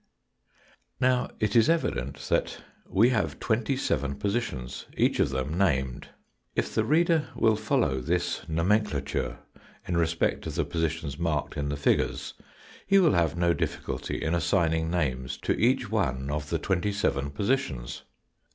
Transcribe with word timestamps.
Now, 0.99 1.29
it 1.39 1.55
is 1.55 1.69
evident 1.69 2.17
that 2.29 2.63
we 2.87 3.09
have 3.09 3.39
twenty 3.39 3.77
seven 3.77 4.15
positions, 4.15 4.87
each 4.97 5.19
of 5.19 5.29
them 5.29 5.55
named. 5.55 6.07
If 6.55 6.73
the 6.73 6.83
reader 6.83 7.27
will 7.35 7.55
follow 7.55 7.99
this 8.01 8.41
nomenclature 8.49 9.37
in 9.87 9.97
respect 9.97 10.47
of 10.47 10.55
the 10.55 10.65
positions 10.65 11.19
marked 11.19 11.55
in 11.55 11.69
the 11.69 11.77
figures 11.77 12.33
he 12.87 12.97
will 12.97 13.13
have 13.13 13.37
no 13.37 13.53
difficulty 13.53 14.19
in 14.19 14.33
assigning 14.33 14.89
names 14.89 15.37
to 15.43 15.51
each 15.55 15.91
one 15.91 16.31
of 16.31 16.49
the 16.49 16.57
twenty 16.57 16.91
seven 16.91 17.29
positions. 17.29 18.01